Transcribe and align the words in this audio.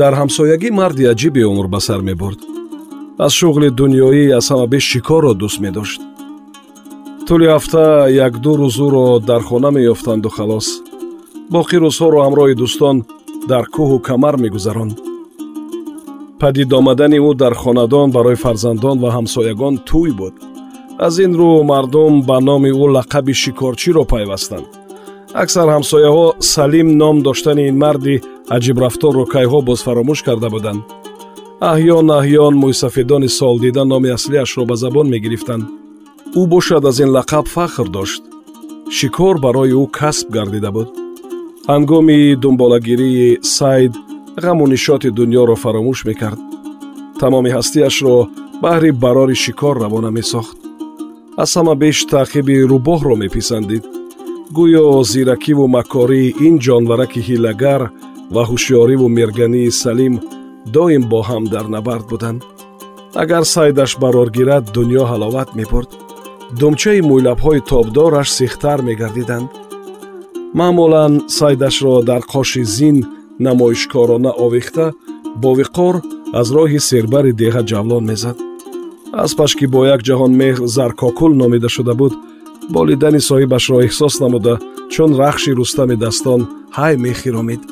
дар 0.00 0.12
ҳамсоягӣ 0.20 0.70
марди 0.80 1.04
аҷибе 1.12 1.42
умр 1.52 1.66
ба 1.74 1.80
сар 1.86 2.00
мебурд. 2.08 2.40
аз 3.24 3.32
шуғли 3.40 3.68
дунёӣ 3.78 4.24
аз 4.38 4.46
ҳама 4.50 4.66
беш 4.72 4.84
шикорро 4.92 5.32
дӯст 5.40 5.58
медошт. 5.64 6.00
тӯли 7.26 7.46
ҳафта 7.54 7.84
якду 8.26 8.52
рӯзуро 8.60 9.06
дар 9.28 9.42
хона 9.48 9.70
меёфтанду 9.76 10.28
халос. 10.36 10.66
боқӣ 11.54 11.76
рӯзҳоро 11.84 12.18
ҳамроҳи 12.26 12.54
дӯстон 12.60 12.96
дар 13.50 13.64
кӯҳу 13.74 13.96
камар 14.08 14.34
мегузаронд 14.44 14.96
падид 16.40 16.70
омадани 16.78 17.18
ӯ 17.28 17.30
дар 17.42 17.54
хонадон 17.62 18.08
барои 18.16 18.42
фарзандон 18.44 18.96
ва 19.02 19.08
ҳамсоягон 19.16 19.74
тӯй 19.88 20.10
буд. 20.20 20.34
аз 21.06 21.14
ин 21.24 21.32
рӯ 21.40 21.52
мардум 21.70 22.12
ба 22.28 22.36
номи 22.48 22.70
ӯ 22.84 22.86
лақаби 22.96 23.34
шикорчиро 23.42 24.02
пайвастанд. 24.12 24.66
аксар 25.42 25.68
ҳамсояҳо 25.76 26.26
салим 26.54 26.88
ном 27.00 27.16
доштани 27.26 27.62
ин 27.70 27.76
марди 27.84 28.16
аҷибрафторро 28.56 29.24
кайҳо 29.34 29.58
боз 29.68 29.80
фаромӯш 29.86 30.20
карда 30.26 30.48
буданд. 30.54 30.80
Аҳён 31.72 32.06
аҳён 32.20 32.54
мӯйсафедони 32.62 33.28
солдида 33.38 33.82
номи 33.92 34.08
аслиашро 34.16 34.62
ба 34.70 34.76
забон 34.82 35.06
мегирифтанд. 35.14 35.64
Ӯ 36.40 36.42
бошад 36.54 36.84
аз 36.90 36.98
ин 37.04 37.10
лақаб 37.16 37.46
фахр 37.54 37.88
дошт. 37.96 38.22
Шикор 38.96 39.36
барои 39.44 39.74
ӯ 39.82 39.84
касб 39.98 40.26
гардида 40.36 40.70
буд. 40.76 40.88
Ҳангоми 41.70 42.18
дунболагирии 42.42 43.38
сайд 43.56 43.92
ғаму 44.44 44.64
нишоти 44.72 45.10
дуньёро 45.18 45.56
фаромӯш 45.62 46.00
мекард. 46.08 46.40
Тамоми 47.20 47.50
ҳастиашро 47.56 48.16
баҳри 48.64 48.90
барори 49.04 49.36
шикор 49.44 49.76
равона 49.84 50.10
месохт. 50.18 50.56
Аз 51.42 51.50
ҳама 51.56 51.74
беш 51.82 51.96
таъқиби 52.14 52.54
рӯбоҳро 52.70 53.14
меписандид. 53.22 53.84
Гӯё 54.56 54.86
зиракиву 55.12 55.64
макории 55.76 56.34
ин 56.46 56.54
ҷонвараки 56.66 57.20
ҳилагар 57.28 57.82
ва 58.34 58.42
ҳушёриву 58.50 59.06
мергании 59.18 59.70
салим 59.82 60.14
доим 60.74 61.02
бо 61.10 61.20
ҳам 61.28 61.44
дар 61.54 61.66
набард 61.74 62.06
буданд. 62.12 62.40
Агар 63.22 63.44
сайдаш 63.54 63.92
барор 64.02 64.28
гирад 64.38 64.64
дуньё 64.76 65.04
ҳаловат 65.12 65.48
мебурд. 65.58 65.90
Думчаи 66.60 67.00
мӯйлабҳои 67.10 67.60
тобдораш 67.70 68.28
сихтар 68.38 68.78
мегардиданд. 68.88 69.48
Маъмулан 70.58 71.12
сайдашро 71.38 71.94
дар 72.10 72.22
қоши 72.34 72.62
зин 72.76 72.96
намоишкорона 73.46 74.30
овехта 74.44 74.86
бо 75.42 75.50
виқор 75.60 75.94
аз 76.40 76.48
роҳи 76.56 76.80
сербари 76.90 77.32
деҳа 77.42 77.62
ҷавлон 77.70 78.04
мезад. 78.10 78.36
Аспаш 79.24 79.52
ки 79.58 79.66
бо 79.74 79.80
як 79.94 80.00
ҷаҳон 80.08 80.32
меҳр 80.42 80.66
заркокул 80.76 81.32
номида 81.42 81.68
шуда 81.76 81.94
буд 82.00 82.12
болидани 82.76 83.20
соҳибашро 83.28 83.76
эҳсос 83.86 84.14
намуда 84.22 84.54
чун 84.92 85.10
рахши 85.22 85.50
рустами 85.58 85.96
дастон 86.04 86.40
ҳай 86.78 86.94
мехиромид 87.06 87.62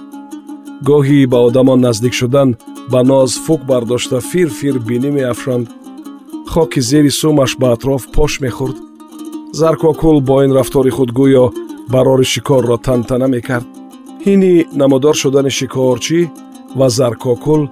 гоҳи 0.86 1.26
ба 1.32 1.38
одамон 1.48 1.80
наздик 1.86 2.14
шудан 2.20 2.48
ба 2.92 3.00
ноз 3.10 3.30
фук 3.44 3.60
бардошта 3.70 4.18
фир 4.30 4.48
фир 4.58 4.76
бинӣ 4.88 5.10
меафшонд 5.16 5.66
хоки 6.52 6.80
зери 6.90 7.10
сумаш 7.20 7.52
ба 7.60 7.68
атроф 7.74 8.02
пош 8.14 8.32
мехӯрд 8.44 8.76
заркокул 9.52 10.20
бо 10.20 10.44
ин 10.44 10.52
рафтори 10.58 10.90
худ 10.90 11.10
гӯё 11.18 11.44
барори 11.92 12.24
шикорро 12.24 12.76
тантана 12.86 13.28
мекард. 13.34 13.66
Ҳини 14.24 14.54
намудор 14.80 15.14
шудани 15.22 15.50
шикорчӣ 15.58 16.20
ва 16.78 16.88
заркокул 16.98 17.62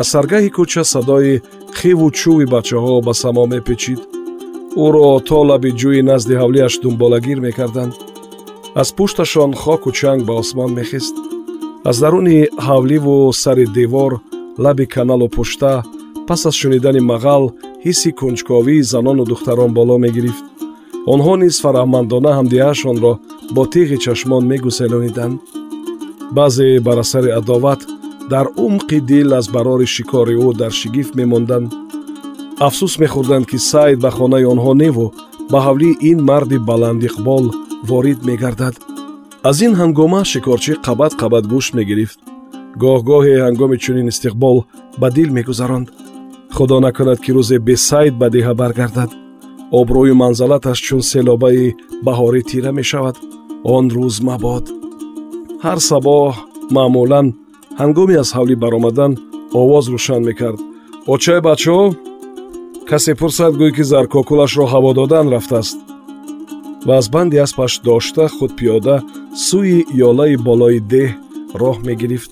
аз 0.00 0.06
саргаҳи 0.12 0.50
кӯча 0.56 0.82
садои 0.92 1.42
хиву 1.78 2.08
чӯви 2.18 2.46
бачаҳо 2.54 2.94
ба 3.06 3.12
само 3.22 3.44
мепечид. 3.52 4.00
Ӯро 4.84 5.06
то 5.28 5.38
лаби 5.48 5.70
ҷӯи 5.80 6.02
назди 6.10 6.34
ҳавлияш 6.40 6.74
дунболагир 6.82 7.38
мекарданд. 7.46 7.92
Аз 8.80 8.88
пушташон 8.96 9.50
хоку 9.62 9.90
чанг 9.98 10.20
ба 10.28 10.34
осмон 10.42 10.70
мехист 10.78 11.14
аз 11.84 11.98
даруни 12.00 12.48
ҳавливу 12.66 13.32
сари 13.32 13.66
девор 13.78 14.12
лаби 14.58 14.86
каналу 14.86 15.28
пушта 15.28 15.82
пас 16.28 16.46
аз 16.46 16.54
шунидани 16.60 17.00
мағал 17.12 17.42
ҳисси 17.84 18.10
кунҷковии 18.20 18.86
занону 18.92 19.24
духтарон 19.24 19.70
боло 19.78 19.96
мегирифт. 20.04 20.44
Онҳо 21.12 21.34
низ 21.42 21.56
фараҳмандона 21.64 22.30
ҳамдиҳаашонро 22.38 23.12
бо 23.54 23.62
тиғи 23.74 23.96
чашмон 24.04 24.42
мегуселониданд 24.52 25.36
баъзе 26.36 26.68
бар 26.86 26.98
асари 27.04 27.30
адоват 27.40 27.80
дар 28.32 28.46
умқи 28.66 28.98
дил 29.10 29.28
аз 29.38 29.46
барори 29.54 29.86
шикори 29.94 30.34
ӯ 30.46 30.48
дар 30.60 30.72
шигифт 30.80 31.12
мемонданд. 31.20 31.68
Афсӯс 32.66 32.94
мехӯрданд 33.02 33.46
ки 33.50 33.58
сайд 33.70 33.98
ба 34.04 34.10
хонаи 34.16 34.44
онҳо 34.52 34.72
неву 34.82 35.06
ба 35.52 35.58
ҳавлии 35.66 35.98
ин 36.10 36.18
марди 36.30 36.58
баландиқбол 36.70 37.44
ворид 37.88 38.20
мегардад 38.28 38.74
аз 39.48 39.60
ин 39.66 39.74
ҳангома 39.80 40.20
шикорчӣ 40.32 40.72
қабат 40.86 41.12
қабат 41.22 41.44
гӯшт 41.52 41.72
мегирифт. 41.78 42.18
Гоҳ-гоҳе 42.82 43.34
ҳангоми 43.46 43.76
чунин 43.84 44.06
истиқбол 44.12 44.56
ба 45.00 45.08
дил 45.16 45.30
мегузаронд 45.38 45.88
худо 46.56 46.76
накунад 46.86 47.18
ки 47.24 47.30
рӯзе 47.36 47.58
бесайд 47.68 48.14
ба 48.20 48.26
деҳа 48.34 48.54
баргардад. 48.60 49.10
Обрӯю 49.78 50.14
манзалаташ 50.22 50.78
чун 50.86 51.02
селобаи 51.10 51.74
баҳорӣ 52.06 52.42
тира 52.50 52.72
мешавад. 52.78 53.16
Он 53.74 53.84
рӯз 53.96 54.16
мабод. 54.28 54.64
Ҳар 55.64 55.78
сабоҳ 55.90 56.32
маъмулан 56.76 57.26
ҳангоми 57.80 58.14
аз 58.22 58.30
ҳавлӣ 58.36 58.54
баромадан 58.64 59.12
овоз 59.60 59.84
рӯшан 59.94 60.22
мекард. 60.28 60.60
Очай 61.12 61.40
бачаҳо 61.48 61.84
касе 62.90 63.12
пурсад 63.20 63.52
гӯй 63.60 63.72
ки 63.76 63.82
заркокулашро 63.90 64.64
ҳаво 64.72 64.90
додан 64.98 65.26
рафтааст. 65.34 65.78
Ва 66.86 66.94
аз 67.00 67.06
банди 67.14 67.36
аспаш 67.46 67.72
дошта 67.86 68.24
худ 68.36 68.52
пиёда 68.58 68.96
сӯи 69.34 69.78
ёлаи 70.08 70.36
болои 70.36 70.80
деҳ 70.92 71.10
роҳ 71.60 71.76
мегирифт. 71.88 72.30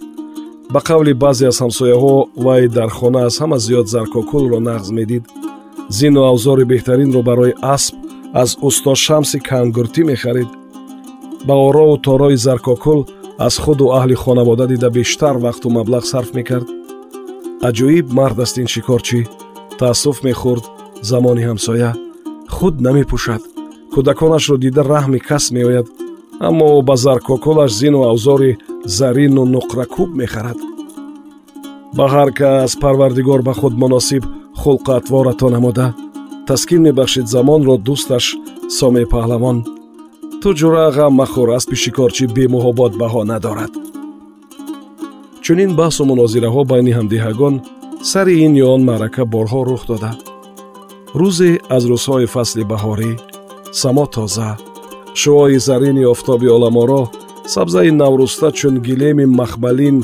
Ба 0.73 0.81
қавли 0.89 1.13
баъзе 1.23 1.47
аз 1.51 1.59
ҳамсояҳо 1.65 2.17
вай 2.45 2.63
дар 2.77 2.91
хона 2.99 3.21
аз 3.29 3.35
ҳама 3.41 3.59
зиёд 3.67 3.87
заркокулро 3.95 4.59
нағз 4.69 4.89
медид. 4.99 5.25
Зину 5.97 6.23
авзори 6.31 6.65
беҳтаринро 6.73 7.21
барои 7.29 7.55
асп 7.75 7.95
аз 8.43 8.51
усто 8.69 8.93
шамси 9.07 9.39
кангуртӣ 9.49 10.03
мехарид. 10.11 10.51
Ба 11.47 11.55
орову 11.67 11.97
торои 12.07 12.37
заркокул 12.47 13.01
аз 13.47 13.55
худу 13.63 13.85
аҳли 13.99 14.15
хонавода 14.23 14.67
дида 14.73 14.89
бештар 14.99 15.37
вақту 15.47 15.67
маблағ 15.79 16.03
сарф 16.13 16.31
мекард. 16.39 16.69
Аҷоиб 17.69 18.07
мард 18.19 18.39
аст 18.45 18.57
ин 18.63 18.69
шикорчӣ 18.75 19.21
таассуф 19.79 20.17
мехӯрд 20.27 20.65
замони 21.11 21.43
ҳамсоя 21.49 21.91
худ 22.57 22.75
намепӯшад. 22.87 23.43
Кӯдаконашро 23.93 24.57
дида 24.65 24.83
раҳми 24.93 25.21
кас 25.29 25.45
меояд 25.57 25.87
аммо 26.41 26.83
ба 26.83 26.97
заркокулаш 26.97 27.73
зину 27.81 28.01
авзори 28.11 28.59
зарину 28.85 29.43
нуқракӯб 29.55 30.11
мехарад. 30.21 30.59
Ба 31.97 32.07
ҳар 32.15 32.31
кас 32.39 32.73
парвардигор 32.83 33.41
ба 33.43 33.53
худ 33.59 33.75
муносиб 33.83 34.23
хулқу 34.61 34.91
атвор 34.99 35.27
ато 35.33 35.49
намуда. 35.51 35.95
Таскин 36.47 36.83
мебахшид 36.83 37.27
замонро 37.35 37.75
дӯсташ 37.87 38.25
соме 38.79 39.05
паҳлавон. 39.13 39.59
Ту 40.41 40.49
ҷура 40.59 40.87
ғам 40.97 41.13
махӯр 41.21 41.49
аспи 41.59 41.77
шикорчӣ 41.83 42.25
бемуҳобот 42.37 42.93
баҳо 43.03 43.23
надорад. 43.33 43.73
Чунин 45.45 45.71
баҳсу 45.81 46.03
мунозираҳо 46.11 46.63
байни 46.71 46.93
ҳамдиҳагон 46.99 47.55
сари 48.11 48.35
ин 48.47 48.53
ё 48.65 48.67
он 48.75 48.83
маърака 48.89 49.23
борҳо 49.35 49.61
рух 49.71 49.83
дода. 49.91 50.13
Рӯзе 51.21 51.51
аз 51.77 51.83
рӯзҳои 51.91 52.27
фасли 52.35 52.65
баҳорӣ 52.73 53.11
само 53.81 54.05
тоза 54.15 54.51
шуои 55.21 55.59
зарини 55.67 56.05
офтоби 56.15 56.49
оламоро 56.57 57.03
сабзаи 57.55 57.91
наврӯста 58.01 58.49
чун 58.59 58.75
гилеми 58.87 59.27
махмалин 59.41 59.97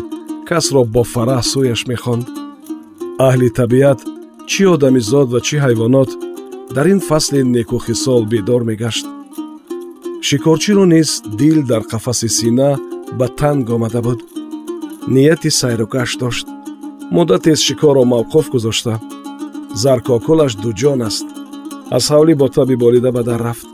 касро 0.49 0.83
бо 0.95 1.03
фараҳ 1.13 1.43
сӯяш 1.51 1.81
мехонд 1.91 2.27
аҳли 3.29 3.49
табиат 3.59 4.01
чӣ 4.51 4.63
одамизод 4.75 5.29
ва 5.35 5.41
чӣ 5.47 5.57
ҳайвонот 5.65 6.11
дар 6.75 6.87
ин 6.93 7.01
фасли 7.09 7.41
некухисол 7.57 8.23
бедор 8.33 8.63
мегашт? 8.71 9.07
Шикорчиро 10.27 10.85
низ 10.95 11.11
дил 11.39 11.59
дар 11.71 11.83
қафаси 11.93 12.29
сина 12.39 12.71
ба 13.19 13.27
танг 13.39 13.71
омада 13.75 14.01
буд. 14.07 14.21
Нияти 15.15 15.51
сайрукашт 15.61 16.19
дошт. 16.23 16.47
Муддатест 17.15 17.63
шикорро 17.67 18.05
мавқуф 18.15 18.47
гузошта. 18.53 18.95
Заркокулаш 19.83 20.53
дуҷон 20.63 21.01
аст. 21.09 21.27
Аз 21.97 22.05
ҳавлӣ 22.13 22.35
бо 22.41 22.47
таби 22.57 22.77
болида 22.85 23.11
ба 23.17 23.23
дар 23.29 23.41
рафт 23.49 23.74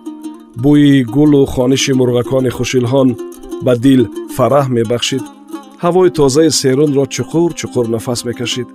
бӯи 0.63 1.05
гулу 1.15 1.47
хониши 1.47 1.93
мурғакони 2.01 2.51
хушилҳон 2.57 3.09
ба 3.65 3.73
дил 3.85 4.03
фараҳ 4.37 4.67
мебахшид. 4.77 5.25
Ҳавои 5.85 6.11
тозаи 6.19 6.51
серунро 6.61 7.05
чуқур 7.17 7.51
чуқур 7.61 7.87
нафас 7.95 8.21
мекашид. 8.29 8.69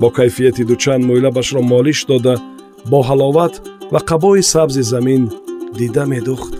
Бо 0.00 0.10
кайфияти 0.10 0.62
дучанд 0.70 1.02
мӯйлабашро 1.08 1.60
молиш 1.72 1.98
дода 2.10 2.34
бо 2.90 2.98
ҳаловат 3.08 3.54
ва 3.92 4.00
қабои 4.10 4.42
сабзи 4.52 4.82
замин 4.92 5.22
дида 5.78 6.04
медухт 6.12 6.52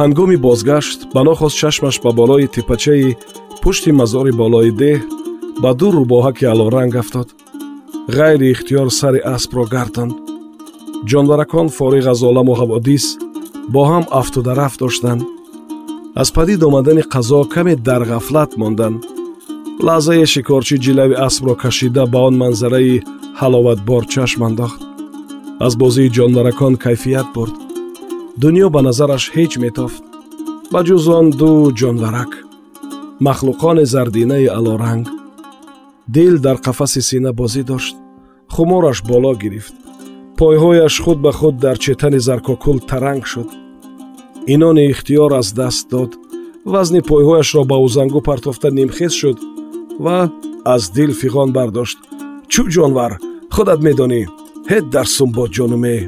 ҳангоми 0.00 0.36
бозгашт 0.46 0.98
ба 1.14 1.20
нохост 1.28 1.56
чашмаш 1.60 1.96
ба 2.04 2.10
болои 2.20 2.46
типачаи 2.54 3.16
пушти 3.62 3.90
мазори 4.00 4.32
болои 4.42 4.70
деҳ 4.82 5.00
ба 5.62 5.70
ду 5.78 5.88
рӯбоҳаки 5.96 6.44
алоранг 6.52 6.94
афтод 7.02 7.28
ғайриихтиёр 8.18 8.88
сари 9.00 9.20
аспро 9.34 9.64
гардонд 9.74 10.14
ҷонваракон 11.10 11.66
фориғ 11.78 12.06
аз 12.12 12.20
оламу 12.30 12.54
ҳаводис 12.60 13.04
бо 13.72 13.80
ҳам 13.90 14.04
афтударафт 14.20 14.78
доштанд 14.84 15.22
аз 16.22 16.28
падид 16.36 16.62
омадани 16.68 17.02
қазо 17.14 17.38
каме 17.54 17.74
дар 17.88 18.02
ғафлат 18.10 18.50
монданд. 18.60 19.00
Лаҳзае 19.86 20.26
шикорчӣ 20.34 20.76
ҷилави 20.84 21.20
аспро 21.26 21.54
кашида 21.62 22.04
ба 22.12 22.18
он 22.28 22.34
манзараи 22.42 23.04
ҳаловатбор 23.40 24.02
чашм 24.12 24.40
андохт. 24.48 24.80
Аз 25.66 25.72
бозии 25.82 26.12
ҷонваракон 26.16 26.74
кайфият 26.84 27.28
бурд. 27.34 27.56
Дунё 28.42 28.66
ба 28.74 28.80
назараш 28.88 29.24
ҳеҷ 29.34 29.52
метофт. 29.64 30.02
Ба 30.72 30.80
ҷуз 30.86 31.04
он 31.18 31.26
ду 31.40 31.50
ҷонварак. 31.80 32.32
Махлуқони 33.26 33.84
зардинаи 33.92 34.46
алоранг. 34.58 35.06
Дил 36.14 36.34
дар 36.46 36.56
қафаси 36.66 37.00
сина 37.08 37.30
бозӣ 37.40 37.62
дошт. 37.70 37.94
Хумораш 38.54 38.98
боло 39.10 39.32
гирифт 39.42 39.74
пойҳояш 40.38 40.94
худ 41.04 41.18
ба 41.24 41.32
худ 41.38 41.56
дар 41.64 41.76
четани 41.84 42.20
заркокул 42.26 42.78
таранг 42.90 43.24
шуд. 43.32 43.48
Инони 44.54 44.84
ихтиёр 44.92 45.32
аз 45.40 45.48
даст 45.58 45.84
дод 45.92 46.10
вазни 46.72 47.00
пойҳояшро 47.10 47.62
ба 47.70 47.76
узангу 47.86 48.20
партофта 48.28 48.68
нимхез 48.70 49.12
шуд 49.20 49.38
ва 50.04 50.18
аз 50.74 50.82
дил 50.96 51.12
фиғон 51.20 51.50
бардошт. 51.56 51.98
Чӯ 52.52 52.62
ҷонвар 52.74 53.12
худат 53.54 53.80
медонӣ? 53.86 54.22
Ҳед 54.70 54.84
дар 54.94 55.06
сумбот 55.16 55.50
ҷонуме? 55.56 55.98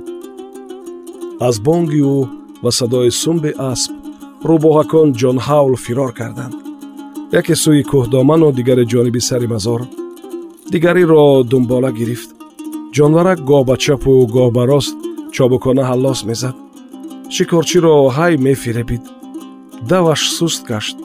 Аз 1.49 1.57
бонги 1.67 2.01
ӯ 2.17 2.19
ва 2.63 2.71
садои 2.79 3.11
сумби 3.23 3.51
асп 3.73 3.93
рӯбоҳакон 4.49 5.09
ҷонҳаул 5.21 5.75
фирор 5.85 6.11
карданд. 6.19 6.55
Яке 7.41 7.55
сӯи 7.63 7.83
кӯҳдоману 7.91 8.49
дигаре 8.59 8.85
ҷониби 8.93 9.21
сари 9.29 9.49
мазор 9.55 9.81
дигариро 10.73 11.25
дунбола 11.51 11.91
гирифт 11.99 12.31
ҷонварак 12.99 13.41
гоҳ 13.51 13.63
ба 13.69 13.77
чапу 13.85 14.13
гоҳ 14.35 14.49
ба 14.57 14.63
рост 14.73 14.97
чобукона 15.35 15.83
ҳаллос 15.91 16.21
мезад. 16.31 16.57
Шикорчиро 17.35 17.95
ҳай 18.17 18.35
мефиребид 18.47 19.05
даваш 19.91 20.21
суст 20.37 20.63
гашт. 20.71 20.97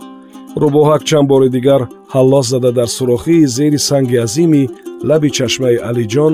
Рӯбоҳак 0.62 1.02
чанд 1.10 1.28
бори 1.32 1.50
дигар 1.58 1.82
ҳаллос 2.16 2.46
зада 2.54 2.72
дар 2.80 2.90
сурохии 2.98 3.50
зери 3.56 3.80
санги 3.90 4.18
азими 4.26 4.64
лаби 5.10 5.30
чашмаи 5.38 5.78
алиҷон 5.90 6.34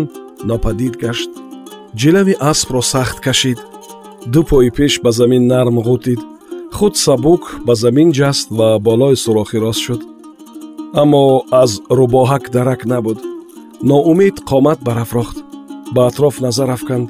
нопадид 0.49 0.95
гашт. 1.03 1.31
Ҷилави 1.99 2.33
аспро 2.51 2.81
сахт 2.93 3.17
кашид. 3.25 3.59
Ду 4.33 4.41
пои 4.49 4.69
пеш 4.77 4.93
ба 5.03 5.11
замин 5.19 5.43
нарм 5.53 5.77
ғутид. 5.87 6.21
Худ 6.77 6.93
сабук 7.05 7.43
ба 7.67 7.73
замин 7.83 8.09
ҷаст 8.19 8.47
ва 8.57 8.69
болои 8.87 9.17
сурохи 9.23 9.57
рост 9.65 9.81
шуд. 9.85 10.01
Аммо 11.01 11.23
аз 11.63 11.71
рӯбоҳак 11.97 12.43
дарак 12.55 12.81
набуд. 12.91 13.19
Ноумед 13.89 14.35
қомат 14.49 14.79
барафрохт 14.87 15.37
ба 15.93 16.07
атроф 16.07 16.39
назар 16.41 16.69
афканд 16.69 17.09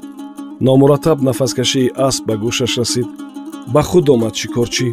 номураттаб 0.60 1.22
нафаскашии 1.22 1.92
асп 2.08 2.26
ба 2.28 2.36
гӯшаш 2.36 2.78
расид. 2.78 3.08
Ба 3.74 3.82
худ 3.84 4.10
омад 4.10 4.36
шикорчӣ 4.36 4.88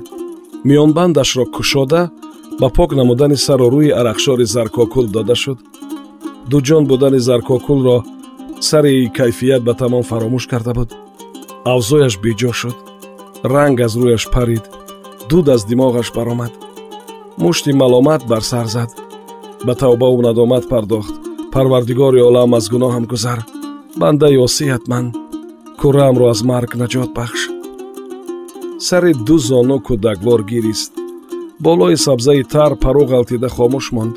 миёнбандашро 0.67 1.44
кушода 1.55 2.11
ба 2.61 2.69
пок 2.77 2.91
намудани 2.99 3.37
сару 3.37 3.67
рӯи 3.75 3.91
арахшори 4.00 4.44
заркокул 4.44 5.06
дода 5.06 5.35
шуд. 5.35 5.59
Дуҷон 6.50 6.85
будани 6.91 7.19
заркокулро 7.19 8.05
сари 8.61 9.11
кайфият 9.17 9.62
ба 9.65 9.75
тамом 9.75 10.03
фаромӯш 10.11 10.44
карда 10.53 10.73
буд. 10.75 10.91
Авзояш 11.65 12.15
беҷо 12.25 12.53
шуд. 12.61 12.77
Ранг 13.53 13.81
аз 13.87 13.93
рӯяш 14.00 14.25
парид. 14.35 14.65
Дуд 15.29 15.49
аз 15.49 15.62
димоғаш 15.71 16.09
баромад. 16.17 16.53
Мушти 17.38 17.73
маломат 17.73 18.23
бар 18.31 18.43
сар 18.50 18.67
зад. 18.67 18.91
Ба 19.67 19.75
тавбаву 19.75 20.23
надомат 20.23 20.69
пардохт. 20.69 21.15
Парвардигори 21.53 22.21
олам 22.29 22.55
аз 22.55 22.65
гуноҳам 22.73 23.06
гузар 23.06 23.41
бандаи 23.96 24.37
осиятманд 24.46 25.14
курраамро 25.81 26.26
аз 26.32 26.40
марг 26.50 26.70
наҷот 26.81 27.10
бахш. 27.19 27.40
Сари 28.87 29.12
ду 29.26 29.37
зону 29.38 29.78
кӯдаквор 29.87 30.40
гирист. 30.50 30.93
Болои 31.64 31.96
сабзаи 31.96 32.43
тар 32.52 32.72
пару 32.84 33.02
ғалтида 33.12 33.48
хомӯш 33.56 33.87
монд. 33.96 34.16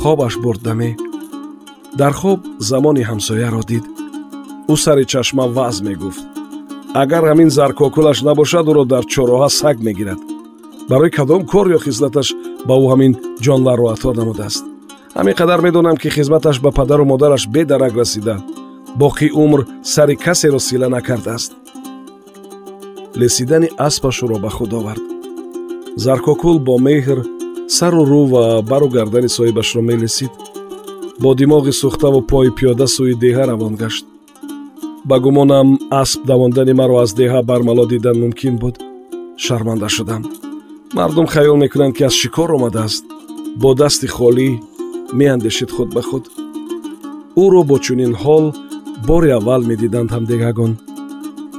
Хобаш 0.00 0.34
бурд 0.42 0.62
даме 0.66 0.90
дар 2.00 2.12
хоб 2.20 2.40
замони 2.58 3.02
ҳамсояро 3.10 3.62
дид. 3.70 3.84
Ӯ 4.72 4.74
сари 4.84 5.04
чашма 5.12 5.44
ваъз 5.56 5.76
мегуфт. 5.86 6.24
Агар 7.02 7.24
ҳамин 7.30 7.50
заркокулаш 7.56 8.18
набошад 8.28 8.66
ӯро 8.70 8.84
дар 8.92 9.04
чороҳа 9.12 9.48
саг 9.60 9.76
мегирад. 9.86 10.20
Барои 10.90 11.10
кадом 11.18 11.42
кор 11.52 11.66
ё 11.76 11.78
хислаташ 11.86 12.28
ба 12.68 12.74
ӯ 12.82 12.86
ҳамин 12.92 13.12
ҷонварро 13.44 13.86
ато 13.94 14.10
намудааст. 14.18 14.64
Ҳамин 15.18 15.34
қадар 15.40 15.60
медонам 15.66 15.96
ки 16.02 16.08
хизматаш 16.16 16.56
ба 16.64 16.70
падару 16.78 17.04
модараш 17.12 17.42
бедарак 17.54 17.94
расида 18.00 18.36
боқӣ 18.98 19.28
умр 19.42 19.60
сари 19.82 20.16
касеро 20.16 20.58
сила 20.58 20.88
накардааст. 20.88 21.52
Лесидани 23.20 23.68
аспашро 23.78 24.38
ба 24.38 24.50
худ 24.50 24.72
овард. 24.72 25.02
Заркокул 25.96 26.58
бо 26.58 26.74
меҳр 26.78 27.18
сару 27.68 28.02
рӯ 28.10 28.22
ва 28.32 28.62
бару 28.62 28.88
гардани 28.88 29.28
соҳибашро 29.36 29.80
мелесид 29.90 30.32
бо 31.22 31.30
димоғи 31.40 31.72
сӯхтаву 31.80 32.20
пои 32.30 32.50
пиёда 32.58 32.86
сӯи 32.94 33.14
деҳа 33.24 33.44
равон 33.50 33.74
гашт. 33.82 34.04
Ба 35.08 35.16
гумонам 35.24 35.68
асп 36.02 36.20
давондани 36.30 36.72
маро 36.80 36.96
аз 37.04 37.10
деҳа 37.20 37.40
бармало 37.42 37.84
дидан 37.86 38.16
мумкин 38.22 38.54
буд. 38.62 38.76
Шарманда 39.44 39.88
шудам. 39.88 40.22
Мардум 40.96 41.26
хаёл 41.26 41.56
мекунанд 41.56 41.96
ки 41.96 42.02
аз 42.08 42.14
шикор 42.20 42.50
омадааст. 42.56 43.04
Бо 43.62 43.74
дасти 43.74 44.06
холӣ 44.16 44.48
меандешид 45.18 45.70
худ 45.76 45.88
ба 45.94 46.02
худ. 46.08 46.24
Ӯро 47.44 47.62
бо 47.70 47.76
чунин 47.84 48.12
ҳол 48.22 48.44
бори 49.08 49.30
аввал 49.38 49.62
медиданд 49.70 50.10
ҳамдигагон 50.14 50.72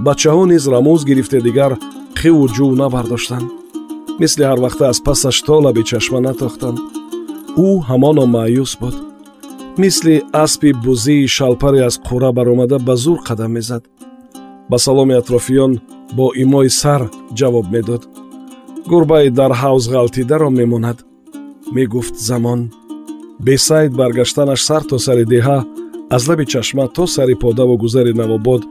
бачаҳо 0.06 0.44
низ 0.52 0.64
рамӯз 0.74 1.02
гирифте 1.10 1.38
дигар 1.48 1.72
хиву 2.20 2.46
ҷӯв 2.56 2.72
набардоштанд 2.82 3.48
мисли 4.22 4.44
ҳарвақта 4.52 4.84
аз 4.92 5.00
пасаш 5.08 5.38
то 5.48 5.56
лаби 5.64 5.84
чашма 5.90 6.20
натохтанд. 6.28 6.80
Ӯ 7.66 7.70
ҳамоно 7.90 8.24
маъюс 8.36 8.74
буд. 8.82 8.96
Мисли 9.82 10.16
аспи 10.44 10.70
бузии 10.84 11.32
шалпаре 11.36 11.80
аз 11.90 11.96
қура 12.08 12.30
баромада 12.38 12.78
ба 12.88 12.96
зур 13.04 13.20
қадам 13.28 13.52
мезад. 13.58 13.84
Ба 14.70 14.78
саломи 14.86 15.14
атрофиён 15.22 15.72
бо 16.18 16.26
имои 16.44 16.70
сар 16.82 17.02
ҷавоб 17.40 17.66
медод. 17.74 18.04
Гурбаи 18.92 19.30
дар 19.40 19.52
ҳавз 19.62 19.84
ғалтидаро 19.96 20.50
мемонад. 20.60 20.98
Мегуфт 21.76 22.16
замон. 22.30 22.60
Бесайд 23.46 23.92
баргаштанаш 24.00 24.62
сар 24.68 24.84
то 24.90 24.98
сари 25.06 25.26
деҳа 25.34 25.58
аз 26.16 26.28
лаби 26.28 26.46
чашма 26.46 26.88
то 26.88 27.08
сари 27.08 27.36
подаву 27.36 27.78
гузари 27.78 28.14
навобод 28.22 28.62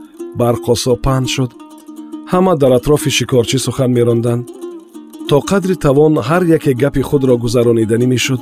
барқосо 0.40 0.92
паҳн 1.04 1.26
шуд 1.34 1.50
ҳама 2.32 2.52
дар 2.62 2.72
атрофи 2.78 3.10
шикорчӣ 3.18 3.58
сухан 3.66 3.90
меронданд 3.98 4.44
то 5.28 5.36
қадри 5.50 5.74
тавон 5.84 6.12
ҳар 6.28 6.42
яке 6.56 6.72
гапи 6.82 7.02
худро 7.08 7.34
гузарониданӣ 7.44 8.06
мешуд 8.14 8.40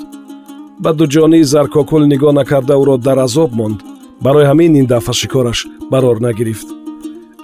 ба 0.82 0.90
дуҷонии 0.98 1.48
заркокул 1.52 2.02
нигоҳ 2.12 2.32
накарда 2.40 2.74
ӯро 2.82 2.96
дар 3.06 3.18
азоб 3.26 3.50
монд 3.60 3.78
барои 4.24 4.48
ҳамин 4.50 4.72
ин 4.80 4.86
дафъа 4.92 5.12
шикораш 5.20 5.58
барор 5.92 6.16
нагирифт 6.26 6.68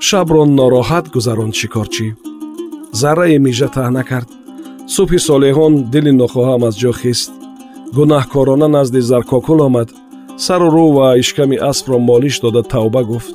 шабро 0.07 0.43
нороҳат 0.59 1.07
гузаронд 1.15 1.55
шикорчӣ 1.61 2.07
заррае 3.01 3.39
мижа 3.47 3.69
таҳ 3.75 3.89
накард 3.99 4.29
субҳи 4.95 5.19
солеҳон 5.29 5.73
дили 5.93 6.13
нохоҳам 6.23 6.63
аз 6.69 6.75
ҷо 6.83 6.93
хист 7.01 7.31
гунаҳкорона 7.97 8.69
назди 8.77 9.01
заркокул 9.11 9.61
омад 9.69 9.89
сару 10.37 10.69
рӯ 10.75 10.87
ва 10.97 11.19
ишками 11.23 11.57
аспро 11.71 11.99
молиш 11.99 12.41
дода 12.41 12.63
тавба 12.63 13.03
гуфт. 13.05 13.35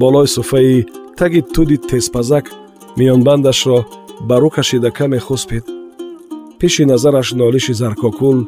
Болои 0.00 0.26
суфаи 0.26 0.86
таги 1.18 1.40
туди 1.54 1.76
тезпазак 1.90 2.44
миёнбандашро 2.98 3.78
ба 4.28 4.36
рӯ 4.42 4.50
кашида 4.56 4.90
каме 4.90 5.18
хуспид. 5.18 5.64
Пеши 6.58 6.84
назараш 6.84 7.28
нолиши 7.32 7.72
заркокул 7.80 8.38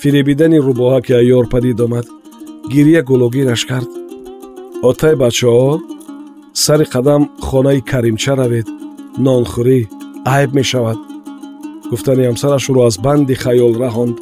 фиребидани 0.00 0.58
рӯбоҳаки 0.66 1.12
айёр 1.20 1.44
падид 1.52 1.80
омад 1.80 2.06
гирия 2.72 3.02
гулӯгираш 3.08 3.62
кард. 3.70 3.90
Отай 4.88 5.14
бачаҳо 5.22 5.80
сари 6.64 6.86
қадам 6.94 7.22
хонаи 7.46 7.80
каримча 7.90 8.34
равед 8.40 8.68
нонхӯрӣ 9.24 9.80
айб 10.36 10.50
мешавад. 10.58 10.98
Гуфтани 11.90 12.24
ҳамсараш 12.28 12.64
ӯро 12.70 12.82
аз 12.88 12.96
банди 13.04 13.34
хаёл 13.42 13.74
раҳонд. 13.84 14.16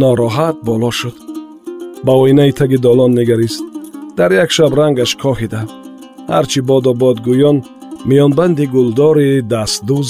Нороҳат 0.00 0.56
боло 0.68 0.90
шуд 1.00 1.23
ба 2.06 2.12
оинаи 2.22 2.52
таги 2.60 2.78
долон 2.86 3.12
негарист 3.18 3.64
дар 4.18 4.30
як 4.44 4.50
шаб 4.56 4.72
рангаш 4.78 5.12
коҳида 5.22 5.60
ҳарчи 6.32 6.60
бодобод 6.70 7.16
гӯён 7.26 7.56
миёнбанди 8.08 8.66
гулдори 8.74 9.28
дастдуз 9.52 10.08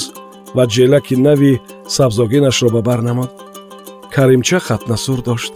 ва 0.56 0.64
ҷелаки 0.74 1.16
нави 1.26 1.52
сабзогинашро 1.96 2.68
ба 2.76 2.82
бар 2.88 3.00
намод 3.08 3.30
каримча 4.14 4.58
хатнасур 4.60 5.22
дошт. 5.22 5.52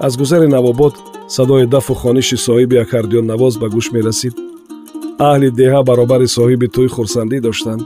Аз 0.00 0.16
гузари 0.16 0.46
навобод 0.46 0.94
садои 1.28 1.66
дафу 1.66 1.94
хониши 1.94 2.36
соҳиби 2.46 2.76
аккордионнавоз 2.84 3.54
ба 3.62 3.68
гӯш 3.74 3.86
мерасид. 3.96 4.34
Аҳли 5.30 5.48
деҳа 5.60 5.80
баробари 5.88 6.28
соҳиби 6.36 6.66
тӯй 6.76 6.88
хурсандӣ 6.94 7.38
доштанд. 7.46 7.82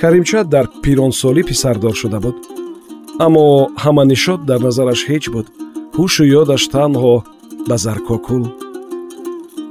Каримча 0.00 0.40
дар 0.54 0.66
пиронсолӣ 0.82 1.42
писардор 1.50 1.94
шуда 2.02 2.18
буд. 2.24 2.36
Аммо 3.24 3.44
ҳама 3.82 4.04
нишод 4.12 4.40
дар 4.50 4.60
назараш 4.66 5.00
ҳеҷ 5.10 5.24
буд 5.34 5.46
ҳушу 5.96 6.24
ёдаш 6.40 6.62
танҳо 6.74 7.14
ба 7.68 7.76
заркокул 7.84 8.44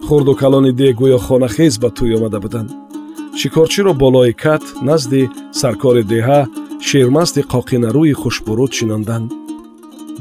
хурду 0.07 0.33
калони 0.41 0.71
деҳ 0.81 0.93
гӯё 0.99 1.17
хонахез 1.27 1.73
ба 1.83 1.89
тӯй 1.97 2.11
омада 2.17 2.39
буданд. 2.45 2.69
Шикорчиро 3.39 3.93
болои 4.03 4.33
кат 4.43 4.63
назди 4.87 5.21
саркори 5.59 6.03
деҳа 6.13 6.39
шермасти 6.87 7.41
қоқинарӯи 7.53 8.13
хушбуруд 8.21 8.71
шинонданд 8.77 9.27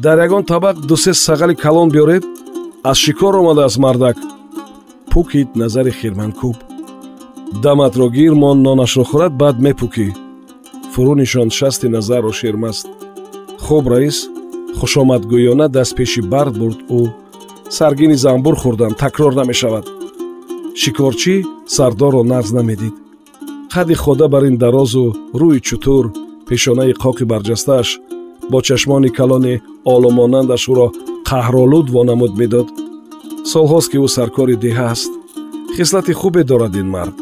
дар 0.05 0.17
ягон 0.27 0.45
табақ 0.53 0.77
дусе 0.91 1.13
сағали 1.27 1.55
калон 1.65 1.89
биёред 1.95 2.25
аз 2.91 2.97
шикор 3.05 3.35
омадааст 3.43 3.79
мардак 3.85 4.17
пукид 5.11 5.49
назари 5.61 5.93
хирманкӯб 5.99 6.57
даматро 7.65 8.07
гир 8.17 8.33
мон 8.43 8.57
нонашро 8.67 9.05
хӯрад 9.11 9.33
баъд 9.43 9.57
мепукӣ. 9.65 10.09
Фурӯ 10.93 11.15
нишонд 11.21 11.53
шасти 11.59 11.87
назарро 11.95 12.33
шермаст 12.41 12.87
хуб 13.65 13.85
раис 13.93 14.19
хушомадгӯёна 14.79 15.67
даст 15.77 15.93
пеши 15.99 16.21
бард 16.33 16.55
бурд 16.61 16.79
ӯ 16.99 17.01
саргини 17.77 18.17
занбур 18.25 18.57
хӯрдам 18.63 18.93
такрор 19.03 19.33
намешавад 19.41 19.87
шикорчӣ 20.81 21.35
сардорро 21.75 22.23
нағз 22.33 22.51
намедид 22.59 22.95
қадди 23.73 23.95
хода 24.03 24.27
бар 24.33 24.45
ин 24.51 24.57
дарозу 24.63 25.05
рӯи 25.41 25.61
чутур 25.69 26.05
пешонаи 26.49 26.93
қоқи 27.03 27.25
барҷастааш 27.33 27.89
бо 28.51 28.59
чашмони 28.69 29.11
калони 29.19 29.55
олумонандаш 29.95 30.65
ӯро 30.73 30.87
қаҳролуд 31.29 31.87
вонамуд 31.95 32.33
медод 32.41 32.69
солҳост 33.53 33.89
ки 33.93 33.99
ӯ 34.05 34.09
саркори 34.17 34.57
деҳа 34.65 34.87
аст 34.95 35.13
хислати 35.77 36.13
хубе 36.21 36.43
дорад 36.51 36.75
ин 36.83 36.89
мард 36.97 37.17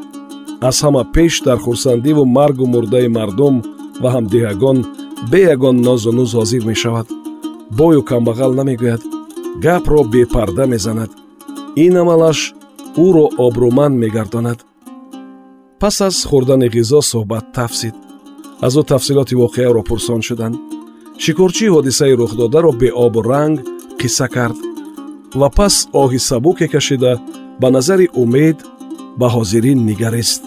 аз 0.68 0.76
ҳама 0.84 1.02
пеш 1.14 1.32
дар 1.46 1.58
хурсандиву 1.64 2.24
маргу 2.38 2.64
мурдаи 2.74 3.08
мардум 3.18 3.54
ва 4.02 4.08
ҳамдиҳагон 4.16 4.78
бе 5.30 5.40
ягон 5.54 5.76
нозу 5.88 6.10
нуз 6.18 6.30
ҳозир 6.38 6.62
мешавад 6.70 7.06
бою 7.70 8.02
камбағал 8.02 8.54
намегӯяд. 8.54 9.02
Гапро 9.62 10.04
бепарда 10.04 10.66
мезанад. 10.66 11.10
Ин 11.76 11.96
амалаш 11.96 12.54
ӯро 12.96 13.26
обрӯманд 13.44 13.96
мегардонад. 14.02 14.58
Пас 15.80 16.00
аз 16.00 16.16
хӯрдани 16.28 16.68
ғизо 16.74 17.00
суҳбат 17.10 17.52
тафсид. 17.54 17.94
Аз 18.60 18.74
ӯ 18.80 18.82
тафсилоти 18.86 19.34
воқеаро 19.34 19.82
пурсон 19.88 20.22
шуданд 20.22 20.56
шикорчии 21.24 21.72
ҳодисаи 21.76 22.18
рухдодаро 22.20 22.72
беобу 22.82 23.20
ранг 23.30 23.58
қисса 24.00 24.26
кард 24.34 24.58
ва 25.40 25.48
пас 25.58 25.74
оҳи 26.02 26.18
сабуке 26.28 26.66
кашида 26.74 27.12
ба 27.60 27.68
назари 27.76 28.06
умед 28.22 28.58
ба 29.20 29.26
ҳозирин 29.34 29.78
нигарист 29.90 30.42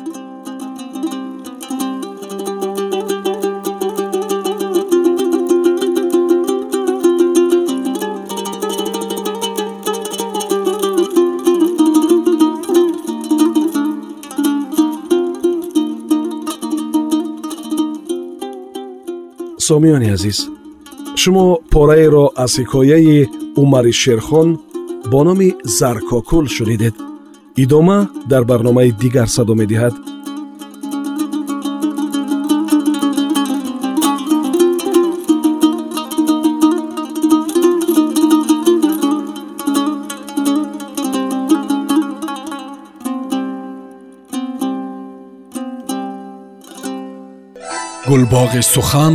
сомиёни 19.70 20.08
азиз 20.16 20.38
шумо 21.22 21.46
пораеро 21.72 22.24
аз 22.44 22.52
ҳикояи 22.60 23.28
умари 23.62 23.92
шерхон 24.02 24.48
бо 25.10 25.20
номи 25.26 25.48
заркокул 25.78 26.44
шунидед 26.56 26.94
идома 27.62 27.98
дар 28.30 28.42
барномаи 28.50 28.90
дигар 29.02 29.28
садо 29.36 29.54
медиҳад 29.60 29.94
гулбоғи 48.08 48.62
сухан 48.62 49.14